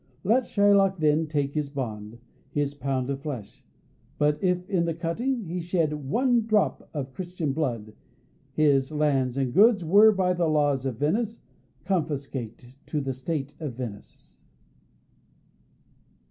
Let 0.23 0.47
Shylock, 0.47 0.97
then, 0.97 1.27
take 1.27 1.53
his 1.53 1.69
bond, 1.69 2.17
his 2.49 2.73
pound 2.73 3.11
of 3.11 3.21
flesh; 3.21 3.63
but 4.17 4.43
if 4.43 4.67
in 4.67 4.85
the 4.85 4.95
cutting 4.95 5.41
it 5.41 5.47
he 5.47 5.61
shed 5.61 5.93
one 5.93 6.47
drop 6.47 6.89
of 6.91 7.13
Christian 7.13 7.53
blood, 7.53 7.93
his 8.51 8.91
lands 8.91 9.37
and 9.37 9.53
goods 9.53 9.85
were, 9.85 10.11
by 10.11 10.33
the 10.33 10.47
laws 10.47 10.87
of 10.87 10.97
Venice, 10.97 11.41
confiscate 11.85 12.79
to 12.87 12.99
the 12.99 13.13
State 13.13 13.53
of 13.59 13.75
Venice. 13.75 14.39